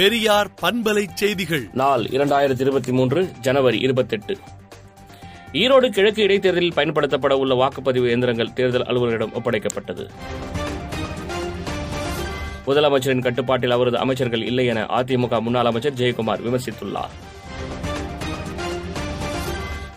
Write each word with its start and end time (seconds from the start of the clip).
பெரியார் 0.00 0.50
பண்பலை 0.62 1.06
செய்திகள். 1.14 1.68
நாள் 1.72 2.02
இரண்டாயிரத்தி 2.02 2.60
இருபத்தி 2.60 2.92
மூன்று 2.92 3.30
ஜனவரி 3.40 3.78
இருபத்தெட்டு. 3.78 4.38
ஈரோடு 5.52 5.88
கிழக்கு 5.88 6.22
இடைத்தேர்தலில் 6.22 6.72
பயன்படுத்தப்பட 6.76 7.32
உள்ள 7.32 7.54
வாக்குப்பதிவு 7.54 8.06
இயந்திரங்கள் 8.06 8.52
தேர்தல் 8.52 8.82
அலுவலரிடம் 8.82 9.32
ஒப்படைக்கப்பட்டது. 9.32 10.10
முதலமைச்சரின் 12.66 13.22
கட்டுப்பாட்டில் 13.22 13.70
அவரது 13.70 13.98
அமைச்சர்கள் 13.98 14.42
இல்லை 14.42 14.66
என 14.66 14.82
அதிமுக 14.82 15.40
முன்னாள் 15.40 15.64
அமைச்சர் 15.64 15.94
ஜெயக்குமார் 15.94 16.40
விமர்சித்துள்ளார். 16.46 17.14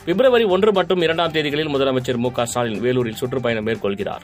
பிப்ரவரி 0.05 0.43
ஒன்று 0.43 0.73
மற்றும் 0.73 1.01
இரண்டாம் 1.01 1.31
தேதிகளில் 1.31 1.73
முதலமைச்சர் 1.75 2.17
மு 2.17 2.31
க 2.31 2.45
ஸ்டாலின் 2.45 2.79
வேலூரில் 2.79 3.15
சுற்றுப்பயணம் 3.15 3.67
மேற்கொள்கிறார். 3.67 4.21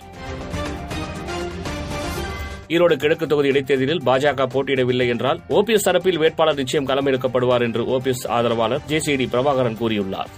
ஈரோடு 2.74 2.96
கிழக்கு 3.02 3.26
தொகுதி 3.28 3.48
இடைத்தேர்தலில் 3.52 4.02
பாஜக 4.08 4.46
போட்டியிடவில்லை 4.54 5.06
என்றால் 5.14 5.40
ஓபிஎஸ் 5.58 5.86
தரப்பில் 5.86 6.20
வேட்பாளர் 6.24 6.60
நிச்சயம் 6.62 6.88
களமிறக்கப்படுவார் 6.90 7.64
என்று 7.68 7.84
ஓபிஎஸ் 7.96 8.22
ஆதரவாளர் 8.36 8.84
ஜேசிடி 8.90 9.26
பிரபாகரன் 9.34 9.78
கூறியுள்ளார். 9.80 10.30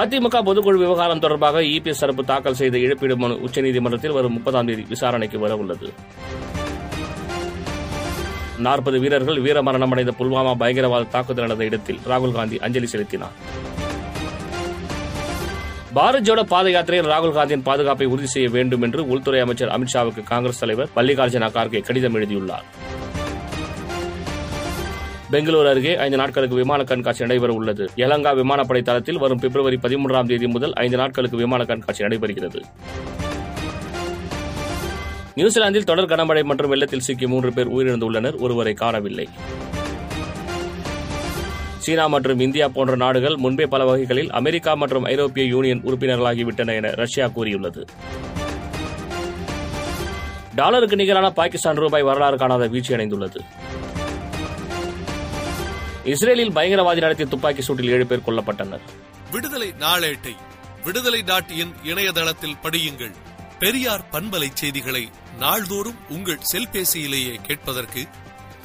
அதிமுக 0.00 0.36
பொதுக்குழு 0.48 0.78
விவகாரம் 0.84 1.22
தொடர்பாக 1.24 1.62
இபிஎஸ் 1.62 2.02
தரப்பு 2.04 2.24
தாக்கல் 2.24 2.58
செய்த 2.60 2.78
இழப்பீடு 2.78 3.16
மனு 3.16 3.40
உச்சநீதிமன்றத்தில் 3.48 4.16
வரும் 4.18 4.32
முப்பதாம் 4.32 4.66
தேதி 4.66 4.86
விசாரணைக்கு 4.92 5.40
வரவுள்ளது 5.46 5.90
நாற்பது 8.66 8.98
வீரர்கள் 8.98 9.42
வீரமரணமடைந்த 9.46 10.14
புல்வாமா 10.20 10.54
பயங்கரவாத 10.62 11.10
தாக்குதல் 11.16 11.44
நடந்த 11.44 11.64
இடத்தில் 11.64 12.00
ராகுல் 12.10 12.36
காந்தி 12.38 12.58
அஞ்சலி 12.58 12.86
செலுத்தினார். 12.86 13.34
பாரத் 15.96 16.26
ஜோடோ 16.28 16.42
பாத 16.42 16.70
யாத்திரையில் 16.70 17.12
ராகுல் 17.12 17.32
காந்தியின் 17.32 17.62
பாதுகாப்பை 17.62 18.06
உறுதி 18.06 18.26
செய்ய 18.26 18.48
வேண்டும் 18.48 18.82
என்று 18.82 19.08
உள்துறை 19.08 19.40
அமைச்சர் 19.40 19.68
அமித்ஷாவுக்கு 19.68 20.22
காங்கிரஸ் 20.22 20.58
தலைவர் 20.58 20.88
மல்லிகார்ஜுன 20.96 21.48
கார்கே 21.50 21.80
கடிதம் 21.82 22.14
எழுதியுள்ளார். 22.14 22.64
பெங்களூரு 25.32 25.68
அருகே 25.68 25.96
ஐந்து 25.96 26.16
நாட்களுக்கு 26.16 26.56
விமான 26.56 26.84
கண்காட்சி 26.84 27.24
நடைபெற 27.24 27.52
உள்ளது. 27.52 27.90
யலங்கா 27.96 28.34
விமானப்படை 28.34 28.82
தளத்தில் 28.82 29.18
வரும் 29.18 29.38
பிப்ரவரி 29.38 29.78
பதிமூன்றாம் 29.82 30.26
தேதி 30.26 30.46
முதல் 30.46 30.72
ஐந்து 30.72 30.96
நாட்களுக்கு 30.96 31.36
விமான 31.36 31.64
கண்காட்சி 31.64 32.04
நடைபெறுகிறது. 32.04 32.62
நியூசிலாந்தில் 35.34 35.84
தொடர் 35.84 36.08
கனமழை 36.08 36.44
மற்றும் 36.44 36.68
வெள்ளத்தில் 36.68 37.00
சிக்கி 37.00 37.26
மூன்று 37.26 37.52
பேர் 37.52 37.70
உயிரிழந்துள்ளனர். 37.70 38.38
ஒருவரை 38.38 38.72
காணவில்லை. 38.72 39.28
சீனா 41.86 42.04
மற்றும் 42.14 42.40
இந்தியா 42.44 42.66
போன்ற 42.76 42.94
நாடுகள் 43.02 43.36
முன்பே 43.44 43.66
பல 43.72 43.82
வகைகளில் 43.90 44.30
அமெரிக்கா 44.38 44.72
மற்றும் 44.82 45.04
ஐரோப்பிய 45.12 45.44
யூனியன் 45.54 45.82
உறுப்பினர்களாகிவிட்டன 45.88 46.74
என 46.78 46.90
ரஷ்யா 47.02 47.26
கூறியுள்ளது. 47.36 47.82
டாலருக்கு 50.58 50.96
நிகரான 51.00 51.26
பாகிஸ்தான் 51.38 51.80
ரூபாய் 51.82 52.06
வரலாறு 52.08 52.36
காணாத 52.42 52.66
வீழ்ச்சியடைந்துள்ளது 52.74 53.40
இஸ்ரேலில் 56.12 56.52
பயங்கரவாதி 56.56 57.00
நடத்திய 57.04 57.28
துப்பாக்கி 57.30 57.62
சூட்டில் 57.66 57.92
ஏழு 57.94 58.06
பேர் 58.10 58.26
கொல்லப்பட்டனர். 58.26 58.84
விடுதலை 59.32 59.70
நாளேட்டை 59.84 60.34
விடுதலை 60.84 61.20
டாட் 61.30 61.52
இன் 61.62 61.72
இணையதளத்தில் 61.90 62.60
படியுங்கள். 62.64 63.14
பெரியார் 63.62 64.04
பண்பலை 64.12 64.48
செய்திகளை 64.60 65.02
நாள்தோறும் 65.38 66.00
உங்கள் 66.16 66.46
செல்பேசியிலேயே 66.52 67.34
கேட்பதற்கு 67.48 68.02